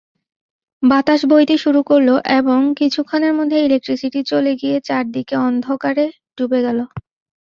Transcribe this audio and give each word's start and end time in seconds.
বাতাস 0.83 1.21
বইতে 1.29 1.55
শুরু 1.63 1.81
করল 1.89 2.09
এবং 2.39 2.59
কিছুক্ষণের 2.79 3.33
মধ্যে 3.39 3.57
ইলেকট্রিসিটি 3.61 4.19
চলে 4.31 4.51
গিয়ে 4.61 4.77
চারদিক 4.87 5.27
অন্ধকারে 5.41 6.05
ডুবে 6.37 6.59
গেল। 6.65 6.79